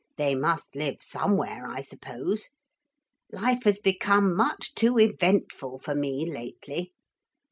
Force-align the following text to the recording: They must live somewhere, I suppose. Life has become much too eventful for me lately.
They 0.17 0.33
must 0.33 0.75
live 0.75 0.95
somewhere, 0.99 1.67
I 1.69 1.81
suppose. 1.81 2.49
Life 3.31 3.65
has 3.65 3.77
become 3.77 4.35
much 4.35 4.73
too 4.73 4.97
eventful 4.97 5.77
for 5.77 5.93
me 5.93 6.25
lately. 6.27 6.91